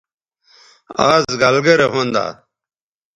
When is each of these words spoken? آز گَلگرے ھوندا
آز 1.09 1.25
گَلگرے 1.41 1.87
ھوندا 1.91 2.25